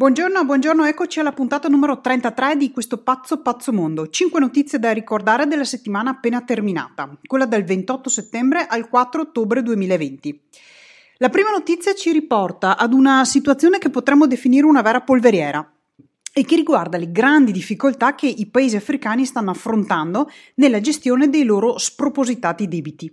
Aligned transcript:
Buongiorno, 0.00 0.46
buongiorno, 0.46 0.86
eccoci 0.86 1.20
alla 1.20 1.32
puntata 1.32 1.68
numero 1.68 2.00
33 2.00 2.56
di 2.56 2.70
questo 2.70 3.02
pazzo 3.02 3.42
pazzo 3.42 3.70
mondo. 3.70 4.08
5 4.08 4.40
notizie 4.40 4.78
da 4.78 4.92
ricordare 4.92 5.46
della 5.46 5.64
settimana 5.64 6.08
appena 6.08 6.40
terminata, 6.40 7.18
quella 7.26 7.44
dal 7.44 7.64
28 7.64 8.08
settembre 8.08 8.66
al 8.66 8.88
4 8.88 9.20
ottobre 9.20 9.62
2020. 9.62 10.40
La 11.18 11.28
prima 11.28 11.50
notizia 11.50 11.92
ci 11.92 12.12
riporta 12.12 12.78
ad 12.78 12.94
una 12.94 13.26
situazione 13.26 13.76
che 13.76 13.90
potremmo 13.90 14.26
definire 14.26 14.64
una 14.64 14.80
vera 14.80 15.02
polveriera 15.02 15.70
e 16.32 16.44
che 16.44 16.56
riguarda 16.56 16.96
le 16.96 17.10
grandi 17.10 17.52
difficoltà 17.52 18.14
che 18.14 18.26
i 18.26 18.46
paesi 18.46 18.76
africani 18.76 19.24
stanno 19.24 19.50
affrontando 19.50 20.30
nella 20.56 20.80
gestione 20.80 21.28
dei 21.28 21.44
loro 21.44 21.78
spropositati 21.78 22.68
debiti. 22.68 23.12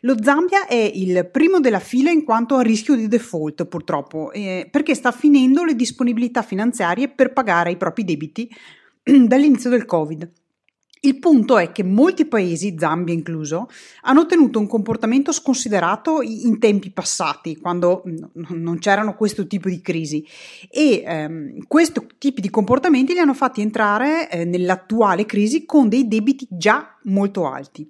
Lo 0.00 0.14
Zambia 0.22 0.66
è 0.66 0.74
il 0.74 1.28
primo 1.30 1.58
della 1.58 1.80
fila 1.80 2.10
in 2.10 2.24
quanto 2.24 2.56
a 2.56 2.62
rischio 2.62 2.94
di 2.94 3.08
default, 3.08 3.66
purtroppo, 3.66 4.30
eh, 4.32 4.68
perché 4.70 4.94
sta 4.94 5.10
finendo 5.10 5.64
le 5.64 5.74
disponibilità 5.74 6.42
finanziarie 6.42 7.08
per 7.08 7.32
pagare 7.32 7.72
i 7.72 7.76
propri 7.76 8.04
debiti 8.04 8.48
dall'inizio 9.02 9.70
del 9.70 9.84
Covid. 9.84 10.30
Il 11.00 11.18
punto 11.18 11.58
è 11.58 11.72
che 11.72 11.84
molti 11.84 12.24
paesi, 12.24 12.74
Zambia 12.78 13.14
incluso, 13.14 13.68
hanno 14.02 14.26
tenuto 14.26 14.58
un 14.58 14.66
comportamento 14.66 15.30
sconsiderato 15.30 16.22
in 16.22 16.58
tempi 16.58 16.90
passati, 16.90 17.58
quando 17.58 18.02
non 18.32 18.78
c'erano 18.78 19.14
questo 19.14 19.46
tipo 19.46 19.68
di 19.68 19.80
crisi, 19.80 20.26
e 20.70 21.02
ehm, 21.04 21.66
questi 21.68 22.00
tipi 22.18 22.40
di 22.40 22.50
comportamenti 22.50 23.12
li 23.12 23.18
hanno 23.18 23.34
fatti 23.34 23.60
entrare 23.60 24.30
eh, 24.30 24.44
nell'attuale 24.44 25.26
crisi 25.26 25.66
con 25.66 25.88
dei 25.88 26.08
debiti 26.08 26.46
già 26.50 26.96
molto 27.04 27.46
alti. 27.46 27.88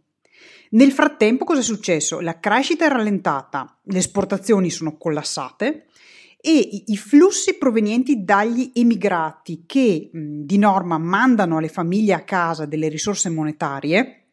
Nel 0.70 0.90
frattempo 0.90 1.44
cosa 1.44 1.60
è 1.60 1.62
successo? 1.62 2.20
La 2.20 2.40
crescita 2.40 2.86
è 2.86 2.88
rallentata, 2.88 3.78
le 3.84 3.98
esportazioni 3.98 4.68
sono 4.68 4.96
collassate 4.98 5.86
e 6.38 6.84
i 6.86 6.96
flussi 6.96 7.54
provenienti 7.54 8.22
dagli 8.22 8.70
emigrati 8.74 9.64
che 9.66 10.10
di 10.12 10.58
norma 10.58 10.98
mandano 10.98 11.56
alle 11.56 11.68
famiglie 11.68 12.12
a 12.12 12.24
casa 12.24 12.66
delle 12.66 12.88
risorse 12.88 13.28
monetarie, 13.30 14.26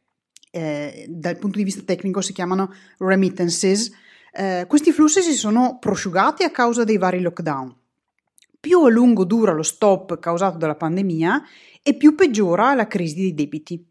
eh, 0.52 1.06
dal 1.10 1.38
punto 1.38 1.58
di 1.58 1.64
vista 1.64 1.82
tecnico 1.82 2.22
si 2.22 2.34
chiamano 2.34 2.72
remittances, 3.00 3.92
eh, 4.32 4.66
questi 4.68 4.92
flussi 4.92 5.22
si 5.22 5.34
sono 5.34 5.78
prosciugati 5.80 6.44
a 6.44 6.52
causa 6.52 6.84
dei 6.84 6.98
vari 6.98 7.22
lockdown. 7.22 7.76
Più 8.60 8.84
a 8.84 8.90
lungo 8.90 9.26
dura 9.26 9.52
lo 9.52 9.64
stop 9.64 10.20
causato 10.20 10.58
dalla 10.58 10.76
pandemia 10.76 11.42
e 11.82 11.96
più 11.96 12.16
peggiora 12.16 12.74
la 12.74 12.88
crisi 12.88 13.16
dei 13.16 13.34
debiti. 13.34 13.84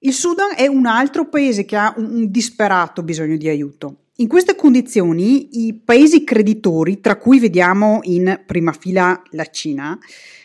Il 0.00 0.12
Sudan 0.12 0.54
è 0.56 0.66
un 0.66 0.86
altro 0.86 1.28
paese 1.28 1.64
che 1.64 1.76
ha 1.76 1.94
un 1.96 2.30
disperato 2.30 3.02
bisogno 3.02 3.36
di 3.36 3.48
aiuto. 3.48 4.05
In 4.18 4.28
queste 4.28 4.56
condizioni 4.56 5.66
i 5.66 5.74
paesi 5.74 6.24
creditori, 6.24 7.00
tra 7.00 7.16
cui 7.16 7.38
vediamo 7.38 8.00
in 8.04 8.44
prima 8.46 8.72
fila 8.72 9.22
la 9.32 9.44
Cina, 9.44 9.98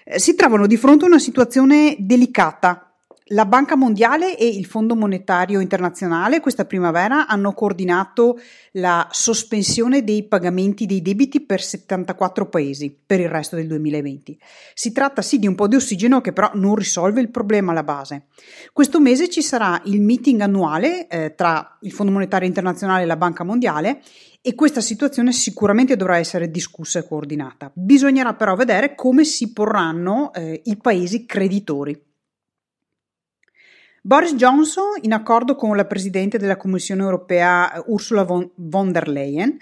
eh, 0.04 0.20
si 0.20 0.36
trovano 0.36 0.68
di 0.68 0.76
fronte 0.76 1.06
a 1.06 1.08
una 1.08 1.20
situazione 1.20 1.96
delicata 1.98 2.91
la 3.32 3.46
Banca 3.46 3.76
Mondiale 3.76 4.38
e 4.38 4.48
il 4.48 4.66
Fondo 4.66 4.96
Monetario 4.96 5.60
Internazionale 5.60 6.40
questa 6.40 6.66
primavera 6.66 7.28
hanno 7.28 7.54
coordinato 7.54 8.40
la 8.74 9.08
sospensione 9.12 10.04
dei 10.04 10.24
pagamenti 10.28 10.86
dei 10.86 11.02
debiti 11.02 11.42
per 11.42 11.62
74 11.62 12.48
paesi 12.48 12.96
per 13.06 13.20
il 13.20 13.30
resto 13.30 13.56
del 13.56 13.68
2020. 13.68 14.38
Si 14.74 14.92
tratta 14.92 15.22
sì 15.22 15.40
di 15.40 15.48
un 15.48 15.56
po' 15.56 15.68
di 15.68 15.76
ossigeno 15.76 16.22
che 16.22 16.34
però 16.34 16.52
non 16.56 16.76
risolve 16.76 17.22
il 17.22 17.30
problema 17.30 17.72
alla 17.72 17.84
base. 17.84 18.28
Questo 18.74 19.00
mese 19.00 19.30
ci 19.30 19.42
sarà 19.42 19.82
il 19.86 20.02
meeting 20.02 20.42
annuale 20.42 21.08
eh, 21.08 21.34
tra 21.36 21.78
il 21.82 21.92
Fondo 21.92 22.12
Monetario 22.12 22.48
Internazionale 22.48 23.04
e 23.04 23.08
la 23.08 23.18
Banca 23.18 23.44
Mondiale 23.44 24.02
e 24.42 24.56
questa 24.56 24.82
situazione 24.82 25.32
sicuramente 25.32 25.96
dovrà 25.96 26.18
essere 26.18 26.50
discussa 26.50 27.00
e 27.00 27.08
coordinata. 27.08 27.72
Bisognerà 27.74 28.34
però 28.34 28.56
vedere 28.56 28.96
come 28.96 29.24
si 29.24 29.54
porranno 29.54 30.34
eh, 30.34 30.62
i 30.66 30.78
paesi 30.78 31.26
creditori. 31.26 32.10
Boris 34.04 34.34
Johnson, 34.34 34.98
in 35.02 35.14
accordo 35.14 35.54
con 35.54 35.76
la 35.76 35.86
Presidente 35.86 36.40
della 36.40 36.58
Commissione 36.58 37.04
europea 37.04 37.72
eh, 37.72 37.84
Ursula 37.86 38.24
von 38.24 38.92
der 38.92 39.08
Leyen, 39.08 39.56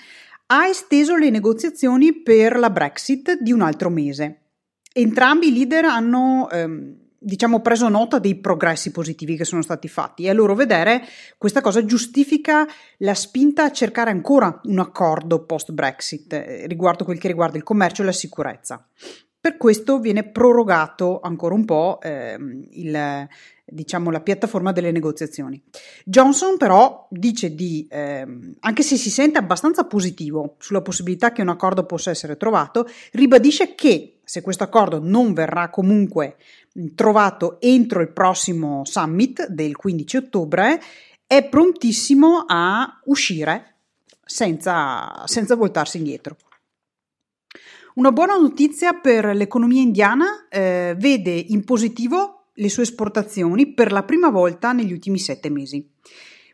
ha 0.45 0.66
esteso 0.66 1.17
le 1.17 1.29
negoziazioni 1.29 2.22
per 2.22 2.57
la 2.57 2.69
Brexit 2.69 3.38
di 3.41 3.51
un 3.51 3.59
altro 3.59 3.89
mese. 3.89 4.44
Entrambi 4.94 5.50
i 5.50 5.53
leader 5.53 5.83
hanno 5.83 6.50
ehm, 6.50 6.95
diciamo 7.19 7.59
preso 7.59 7.89
nota 7.89 8.17
dei 8.17 8.39
progressi 8.39 8.91
positivi 8.91 9.35
che 9.35 9.44
sono 9.44 9.61
stati 9.61 9.89
fatti 9.89 10.23
e 10.23 10.29
a 10.29 10.33
loro 10.33 10.56
vedere 10.56 11.03
questa 11.38 11.59
cosa 11.59 11.83
giustifica 11.83 12.66
la 13.00 13.13
spinta 13.13 13.66
a 13.66 13.71
cercare 13.71 14.09
ancora 14.09 14.61
un 14.63 14.79
accordo 14.79 15.44
post 15.44 15.73
Brexit 15.73 16.31
eh, 16.31 16.66
riguardo 16.66 17.03
quel 17.03 17.19
che 17.19 17.27
riguarda 17.27 17.57
il 17.57 17.63
commercio 17.63 18.03
e 18.03 18.06
la 18.06 18.13
sicurezza. 18.13 18.88
Per 19.41 19.55
questo 19.55 20.00
viene 20.00 20.29
prorogato 20.29 21.22
ancora 21.22 21.55
un 21.55 21.63
po' 21.63 22.00
ehm, 22.01 22.67
il, 22.72 23.27
diciamo, 23.63 24.11
la 24.11 24.19
piattaforma 24.19 24.73
delle 24.73 24.91
negoziazioni. 24.91 25.61
Johnson 26.03 26.57
però 26.57 27.07
dice 27.09 27.55
di, 27.55 27.88
ehm, 27.89 28.55
anche 28.59 28.83
se 28.83 28.97
si 28.97 29.09
sente 29.09 29.38
abbastanza 29.38 29.85
positivo 29.85 30.55
sulla 30.59 30.81
possibilità 30.81 31.31
che 31.31 31.41
un 31.41 31.47
accordo 31.47 31.85
possa 31.85 32.09
essere 32.09 32.35
trovato, 32.35 32.85
ribadisce 33.13 33.75
che 33.75 34.19
se 34.25 34.41
questo 34.41 34.66
accordo 34.66 35.00
non 35.01 35.33
verrà 35.33 35.69
comunque 35.69 36.35
trovato 36.94 37.61
entro 37.61 38.01
il 38.01 38.11
prossimo 38.11 38.83
summit 38.83 39.47
del 39.47 39.77
15 39.77 40.17
ottobre, 40.17 40.81
è 41.25 41.47
prontissimo 41.47 42.44
a 42.45 43.00
uscire 43.06 43.75
senza, 44.25 45.23
senza 45.25 45.56
voltarsi 45.56 45.97
indietro. 45.97 46.35
Una 47.99 48.13
buona 48.13 48.37
notizia 48.37 48.93
per 48.93 49.25
l'economia 49.35 49.81
indiana 49.81 50.47
eh, 50.47 50.95
vede 50.97 51.31
in 51.31 51.65
positivo 51.65 52.51
le 52.53 52.69
sue 52.69 52.83
esportazioni 52.83 53.73
per 53.73 53.91
la 53.91 54.03
prima 54.03 54.29
volta 54.29 54.71
negli 54.71 54.93
ultimi 54.93 55.19
sette 55.19 55.49
mesi. 55.49 55.85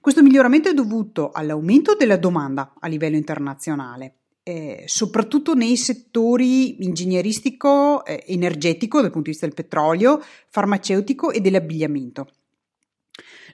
Questo 0.02 0.24
miglioramento 0.24 0.70
è 0.70 0.74
dovuto 0.74 1.30
all'aumento 1.32 1.94
della 1.94 2.18
domanda 2.18 2.74
a 2.80 2.88
livello 2.88 3.16
internazionale, 3.16 4.16
eh, 4.42 4.86
soprattutto 4.88 5.54
nei 5.54 5.78
settori 5.78 6.84
ingegneristico, 6.84 8.04
eh, 8.06 8.24
energetico 8.26 9.00
dal 9.02 9.12
punto 9.12 9.26
di 9.26 9.30
vista 9.30 9.46
del 9.46 9.54
petrolio, 9.54 10.20
farmaceutico 10.50 11.30
e 11.30 11.42
dell'abbigliamento. 11.42 12.28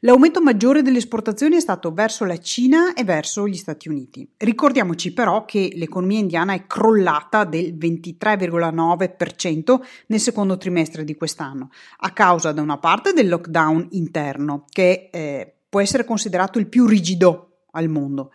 L'aumento 0.03 0.41
maggiore 0.41 0.81
delle 0.81 0.97
esportazioni 0.97 1.57
è 1.57 1.59
stato 1.59 1.94
verso 1.94 2.25
la 2.25 2.39
Cina 2.39 2.94
e 2.94 3.03
verso 3.03 3.47
gli 3.47 3.56
Stati 3.56 3.88
Uniti. 3.88 4.28
Ricordiamoci 4.35 5.13
però 5.13 5.45
che 5.45 5.73
l'economia 5.75 6.17
indiana 6.17 6.53
è 6.53 6.66
crollata 6.66 7.44
del 7.44 7.75
23,9% 7.75 9.79
nel 10.07 10.19
secondo 10.19 10.57
trimestre 10.57 11.03
di 11.03 11.16
quest'anno, 11.16 11.69
a 11.97 12.09
causa 12.13 12.51
da 12.51 12.63
una 12.63 12.79
parte 12.79 13.13
del 13.13 13.29
lockdown 13.29 13.89
interno, 13.91 14.66
che 14.72 15.09
eh, 15.12 15.53
può 15.69 15.81
essere 15.81 16.03
considerato 16.03 16.57
il 16.57 16.66
più 16.66 16.88
rigido 16.88 17.66
al 17.73 17.88
mondo, 17.88 18.31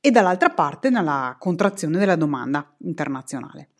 e 0.00 0.10
dall'altra 0.10 0.50
parte 0.50 0.90
nella 0.90 1.36
contrazione 1.38 1.96
della 1.96 2.16
domanda 2.16 2.74
internazionale. 2.80 3.70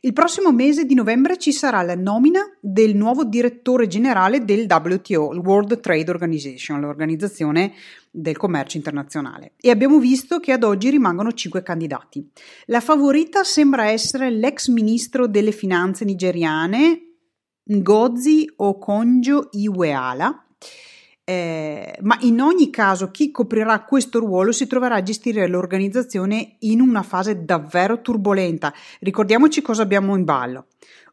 Il 0.00 0.12
prossimo 0.12 0.52
mese 0.52 0.84
di 0.84 0.94
novembre 0.94 1.38
ci 1.38 1.52
sarà 1.52 1.82
la 1.82 1.94
nomina 1.94 2.40
del 2.60 2.96
nuovo 2.96 3.24
direttore 3.24 3.86
generale 3.86 4.44
del 4.44 4.66
WTO, 4.68 5.32
il 5.32 5.38
World 5.38 5.80
Trade 5.80 6.10
Organization, 6.10 6.80
l'organizzazione 6.80 7.72
del 8.10 8.36
commercio 8.36 8.76
internazionale. 8.76 9.52
E 9.60 9.70
abbiamo 9.70 9.98
visto 9.98 10.40
che 10.40 10.52
ad 10.52 10.62
oggi 10.62 10.90
rimangono 10.90 11.32
cinque 11.32 11.62
candidati. 11.62 12.28
La 12.66 12.80
favorita 12.80 13.44
sembra 13.44 13.88
essere 13.88 14.30
l'ex 14.30 14.68
ministro 14.68 15.26
delle 15.26 15.52
finanze 15.52 16.04
nigeriane 16.04 17.02
Ngozi 17.70 18.50
Okonjo-Iweala 18.56 20.47
eh, 21.28 21.98
ma 22.00 22.16
in 22.20 22.40
ogni 22.40 22.70
caso 22.70 23.10
chi 23.10 23.30
coprirà 23.30 23.84
questo 23.84 24.18
ruolo 24.18 24.50
si 24.50 24.66
troverà 24.66 24.94
a 24.94 25.02
gestire 25.02 25.46
l'organizzazione 25.46 26.56
in 26.60 26.80
una 26.80 27.02
fase 27.02 27.44
davvero 27.44 28.00
turbolenta. 28.00 28.72
Ricordiamoci 29.00 29.60
cosa 29.60 29.82
abbiamo 29.82 30.16
in 30.16 30.24
ballo. 30.24 30.68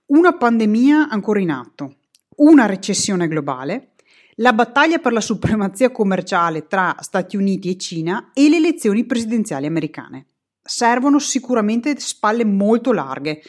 Una 0.05 0.37
pandemia 0.37 1.09
ancora 1.09 1.41
in 1.41 1.51
atto, 1.51 1.95
una 2.37 2.65
recessione 2.65 3.27
globale, 3.27 3.95
la 4.35 4.53
battaglia 4.53 4.99
per 4.99 5.11
la 5.11 5.19
supremazia 5.19 5.91
commerciale 5.91 6.65
tra 6.65 6.95
Stati 7.01 7.35
Uniti 7.35 7.69
e 7.69 7.77
Cina 7.77 8.29
e 8.33 8.47
le 8.47 8.55
elezioni 8.55 9.05
presidenziali 9.05 9.65
americane. 9.65 10.27
Servono 10.63 11.19
sicuramente 11.19 11.93
spalle 11.99 12.45
molto 12.45 12.93
larghe 12.93 13.41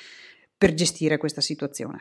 per 0.59 0.75
gestire 0.75 1.17
questa 1.17 1.41
situazione. 1.41 2.01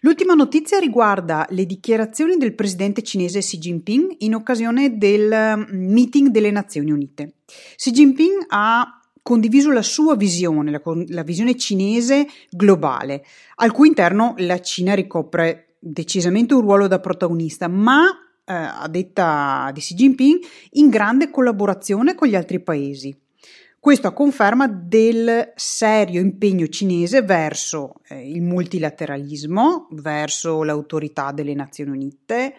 L'ultima 0.00 0.34
notizia 0.34 0.78
riguarda 0.78 1.46
le 1.50 1.66
dichiarazioni 1.66 2.36
del 2.36 2.54
presidente 2.54 3.02
cinese 3.02 3.40
Xi 3.40 3.58
Jinping 3.58 4.16
in 4.18 4.34
occasione 4.34 4.96
del 4.96 5.56
mm, 5.56 5.92
meeting 5.92 6.28
delle 6.28 6.50
Nazioni 6.50 6.90
Unite. 6.90 7.34
Xi 7.76 7.90
Jinping 7.90 8.46
ha 8.48 9.00
condiviso 9.22 9.70
la 9.70 9.82
sua 9.82 10.16
visione, 10.16 10.70
la, 10.70 10.80
la 11.08 11.22
visione 11.22 11.56
cinese 11.56 12.26
globale, 12.50 13.24
al 13.56 13.72
cui 13.72 13.88
interno 13.88 14.34
la 14.38 14.60
Cina 14.60 14.94
ricopre 14.94 15.76
decisamente 15.78 16.54
un 16.54 16.62
ruolo 16.62 16.86
da 16.86 16.98
protagonista, 16.98 17.68
ma 17.68 18.06
eh, 18.44 18.54
a 18.54 18.88
detta 18.88 19.70
di 19.74 19.80
Xi 19.80 19.94
Jinping, 19.94 20.38
in 20.72 20.88
grande 20.88 21.30
collaborazione 21.30 22.14
con 22.14 22.28
gli 22.28 22.34
altri 22.34 22.60
paesi. 22.60 23.14
Questo 23.80 24.08
a 24.08 24.12
conferma 24.12 24.66
del 24.66 25.52
serio 25.54 26.20
impegno 26.20 26.66
cinese 26.66 27.22
verso 27.22 28.00
eh, 28.08 28.28
il 28.28 28.42
multilateralismo, 28.42 29.86
verso 29.92 30.64
l'autorità 30.64 31.30
delle 31.30 31.54
Nazioni 31.54 31.90
Unite, 31.90 32.56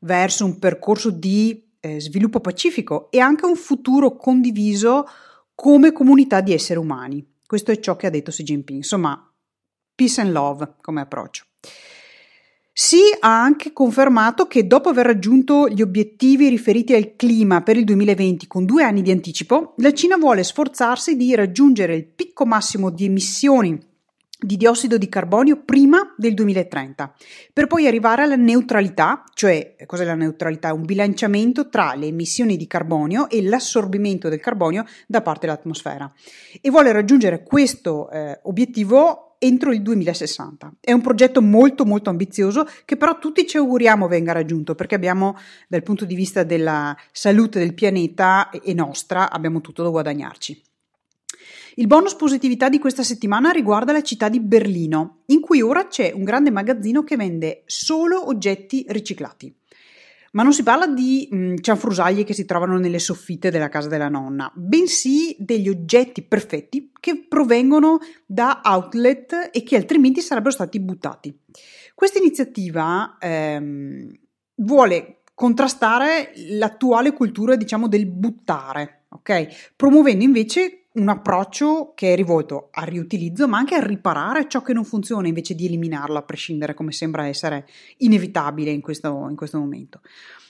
verso 0.00 0.44
un 0.44 0.58
percorso 0.58 1.10
di 1.10 1.70
eh, 1.80 2.00
sviluppo 2.00 2.40
pacifico 2.40 3.10
e 3.10 3.18
anche 3.18 3.46
un 3.46 3.56
futuro 3.56 4.16
condiviso 4.16 5.06
come 5.54 5.92
comunità 5.92 6.42
di 6.42 6.52
esseri 6.52 6.78
umani. 6.78 7.26
Questo 7.46 7.72
è 7.72 7.80
ciò 7.80 7.96
che 7.96 8.06
ha 8.06 8.10
detto 8.10 8.30
Xi 8.30 8.42
Jinping. 8.42 8.78
Insomma, 8.78 9.32
peace 9.94 10.20
and 10.20 10.32
love 10.32 10.74
come 10.82 11.00
approccio. 11.00 11.44
Xi 12.80 13.00
ha 13.18 13.42
anche 13.42 13.72
confermato 13.72 14.46
che 14.46 14.68
dopo 14.68 14.88
aver 14.88 15.04
raggiunto 15.04 15.68
gli 15.68 15.82
obiettivi 15.82 16.48
riferiti 16.48 16.94
al 16.94 17.16
clima 17.16 17.60
per 17.60 17.76
il 17.76 17.82
2020 17.82 18.46
con 18.46 18.64
due 18.64 18.84
anni 18.84 19.02
di 19.02 19.10
anticipo, 19.10 19.74
la 19.78 19.92
Cina 19.92 20.16
vuole 20.16 20.44
sforzarsi 20.44 21.16
di 21.16 21.34
raggiungere 21.34 21.96
il 21.96 22.06
picco 22.06 22.46
massimo 22.46 22.90
di 22.90 23.06
emissioni 23.06 23.76
di 24.40 24.56
diossido 24.56 24.96
di 24.96 25.08
carbonio 25.08 25.64
prima 25.64 26.14
del 26.16 26.34
2030, 26.34 27.12
per 27.52 27.66
poi 27.66 27.88
arrivare 27.88 28.22
alla 28.22 28.36
neutralità, 28.36 29.24
cioè 29.34 29.74
cos'è 29.84 30.04
la 30.04 30.14
neutralità? 30.14 30.72
Un 30.72 30.84
bilanciamento 30.84 31.68
tra 31.68 31.94
le 31.94 32.06
emissioni 32.06 32.56
di 32.56 32.68
carbonio 32.68 33.28
e 33.28 33.42
l'assorbimento 33.42 34.28
del 34.28 34.38
carbonio 34.38 34.84
da 35.08 35.20
parte 35.20 35.46
dell'atmosfera. 35.46 36.12
E 36.60 36.70
vuole 36.70 36.92
raggiungere 36.92 37.42
questo 37.42 38.08
eh, 38.08 38.38
obiettivo 38.44 39.27
entro 39.38 39.72
il 39.72 39.82
2060. 39.82 40.74
È 40.80 40.92
un 40.92 41.00
progetto 41.00 41.40
molto 41.40 41.84
molto 41.84 42.10
ambizioso 42.10 42.66
che 42.84 42.96
però 42.96 43.18
tutti 43.18 43.46
ci 43.46 43.56
auguriamo 43.56 44.08
venga 44.08 44.32
raggiunto 44.32 44.74
perché 44.74 44.94
abbiamo 44.94 45.36
dal 45.68 45.82
punto 45.82 46.04
di 46.04 46.14
vista 46.14 46.42
della 46.42 46.96
salute 47.12 47.58
del 47.58 47.74
pianeta 47.74 48.50
e 48.50 48.74
nostra 48.74 49.30
abbiamo 49.30 49.60
tutto 49.60 49.82
da 49.82 49.90
guadagnarci. 49.90 50.62
Il 51.78 51.86
bonus 51.86 52.16
positività 52.16 52.68
di 52.68 52.80
questa 52.80 53.04
settimana 53.04 53.50
riguarda 53.50 53.92
la 53.92 54.02
città 54.02 54.28
di 54.28 54.40
Berlino, 54.40 55.22
in 55.26 55.40
cui 55.40 55.62
ora 55.62 55.86
c'è 55.86 56.10
un 56.12 56.24
grande 56.24 56.50
magazzino 56.50 57.04
che 57.04 57.14
vende 57.14 57.62
solo 57.66 58.26
oggetti 58.26 58.84
riciclati. 58.88 59.54
Ma 60.32 60.42
non 60.42 60.52
si 60.52 60.62
parla 60.62 60.86
di 60.86 61.28
mh, 61.30 61.54
cianfrusaglie 61.60 62.24
che 62.24 62.34
si 62.34 62.44
trovano 62.44 62.78
nelle 62.78 62.98
soffitte 62.98 63.50
della 63.50 63.68
casa 63.68 63.88
della 63.88 64.08
nonna, 64.08 64.50
bensì 64.54 65.34
degli 65.38 65.68
oggetti 65.68 66.22
perfetti 66.22 66.92
che 67.00 67.26
provengono 67.26 67.98
da 68.26 68.60
outlet 68.62 69.50
e 69.52 69.62
che 69.62 69.76
altrimenti 69.76 70.20
sarebbero 70.20 70.52
stati 70.52 70.80
buttati. 70.80 71.36
Questa 71.94 72.18
iniziativa 72.18 73.16
ehm, 73.18 74.10
vuole 74.56 75.22
contrastare 75.34 76.32
l'attuale 76.50 77.12
cultura, 77.12 77.54
diciamo, 77.54 77.86
del 77.86 78.06
buttare, 78.06 79.04
ok? 79.10 79.72
Promuovendo 79.76 80.24
invece 80.24 80.77
un 80.92 81.08
approccio 81.08 81.92
che 81.94 82.12
è 82.12 82.16
rivolto 82.16 82.68
al 82.72 82.86
riutilizzo, 82.86 83.46
ma 83.46 83.58
anche 83.58 83.74
a 83.74 83.84
riparare 83.84 84.48
ciò 84.48 84.62
che 84.62 84.72
non 84.72 84.84
funziona 84.84 85.28
invece 85.28 85.54
di 85.54 85.66
eliminarlo 85.66 86.18
a 86.18 86.22
prescindere, 86.22 86.74
come 86.74 86.92
sembra 86.92 87.26
essere 87.26 87.66
inevitabile 87.98 88.70
in 88.70 88.80
questo, 88.80 89.26
in 89.28 89.36
questo 89.36 89.58
momento. 89.58 90.00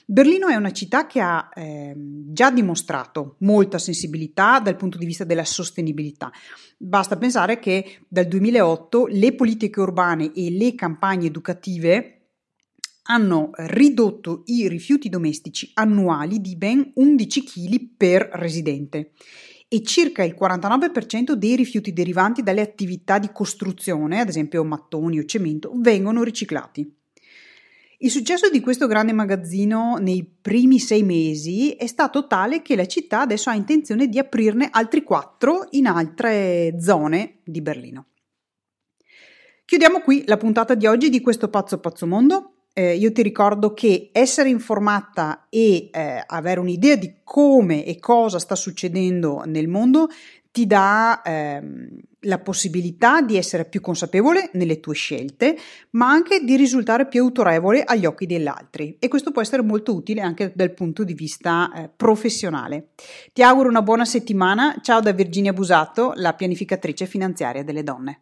Berlino 0.05 0.47
è 0.47 0.55
una 0.55 0.71
città 0.71 1.05
che 1.05 1.19
ha 1.19 1.49
eh, 1.53 1.93
già 1.95 2.49
dimostrato 2.49 3.35
molta 3.39 3.77
sensibilità 3.77 4.59
dal 4.59 4.75
punto 4.75 4.97
di 4.97 5.05
vista 5.05 5.23
della 5.23 5.45
sostenibilità. 5.45 6.31
Basta 6.77 7.15
pensare 7.15 7.59
che 7.59 7.99
dal 8.07 8.25
2008 8.25 9.05
le 9.07 9.35
politiche 9.35 9.79
urbane 9.79 10.31
e 10.33 10.49
le 10.49 10.73
campagne 10.73 11.27
educative 11.27 12.15
hanno 13.03 13.51
ridotto 13.53 14.43
i 14.45 14.67
rifiuti 14.67 15.09
domestici 15.09 15.69
annuali 15.75 16.41
di 16.41 16.55
ben 16.55 16.91
11 16.95 17.43
kg 17.43 17.89
per 17.95 18.29
residente 18.33 19.11
e 19.71 19.83
circa 19.83 20.23
il 20.23 20.35
49% 20.37 21.33
dei 21.33 21.55
rifiuti 21.55 21.93
derivanti 21.93 22.41
dalle 22.41 22.61
attività 22.61 23.19
di 23.19 23.29
costruzione, 23.31 24.19
ad 24.19 24.27
esempio 24.27 24.63
mattoni 24.63 25.19
o 25.19 25.25
cemento, 25.25 25.71
vengono 25.75 26.23
riciclati. 26.23 26.91
Il 27.99 28.09
successo 28.09 28.49
di 28.49 28.61
questo 28.61 28.87
grande 28.87 29.13
magazzino 29.13 29.97
nei 29.97 30.25
primi 30.25 30.79
sei 30.79 31.03
mesi 31.03 31.71
è 31.73 31.85
stato 31.85 32.25
tale 32.27 32.61
che 32.61 32.75
la 32.75 32.85
città 32.87 33.21
adesso 33.21 33.49
ha 33.49 33.55
intenzione 33.55 34.07
di 34.07 34.17
aprirne 34.17 34.69
altri 34.71 35.03
quattro 35.03 35.67
in 35.71 35.85
altre 35.85 36.77
zone 36.79 37.39
di 37.43 37.61
Berlino. 37.61 38.07
Chiudiamo 39.65 39.99
qui 39.99 40.23
la 40.25 40.37
puntata 40.37 40.73
di 40.73 40.87
oggi 40.87 41.09
di 41.09 41.21
questo 41.21 41.49
pazzo 41.49 41.79
pazzo 41.79 42.07
mondo 42.07 42.58
eh, 42.79 42.95
io 42.95 43.11
ti 43.11 43.21
ricordo 43.21 43.73
che 43.73 44.09
essere 44.13 44.47
informata 44.47 45.47
e 45.49 45.89
eh, 45.91 46.23
avere 46.25 46.61
un'idea 46.61 46.95
di 46.95 47.15
come 47.25 47.83
e 47.83 47.99
cosa 47.99 48.39
sta 48.39 48.55
succedendo 48.55 49.43
nel 49.45 49.67
mondo 49.67 50.07
ti 50.49 50.65
dà 50.65 51.21
ehm, 51.21 51.89
la 52.21 52.39
possibilità 52.39 53.21
di 53.21 53.35
essere 53.35 53.65
più 53.65 53.81
consapevole 53.81 54.49
nelle 54.53 54.79
tue 54.79 54.95
scelte, 54.95 55.57
ma 55.91 56.09
anche 56.09 56.39
di 56.43 56.55
risultare 56.55 57.07
più 57.07 57.21
autorevole 57.21 57.83
agli 57.83 58.05
occhi 58.05 58.25
degli 58.25 58.47
altri 58.47 58.95
e 58.97 59.09
questo 59.09 59.31
può 59.31 59.41
essere 59.41 59.61
molto 59.61 59.93
utile 59.93 60.21
anche 60.21 60.53
dal 60.55 60.73
punto 60.73 61.03
di 61.03 61.13
vista 61.13 61.71
eh, 61.73 61.89
professionale. 61.93 62.91
Ti 63.33 63.43
auguro 63.43 63.67
una 63.67 63.81
buona 63.81 64.05
settimana, 64.05 64.77
ciao 64.81 65.01
da 65.01 65.11
Virginia 65.11 65.51
Busato, 65.51 66.13
la 66.15 66.33
pianificatrice 66.33 67.05
finanziaria 67.05 67.63
delle 67.63 67.83
donne. 67.83 68.21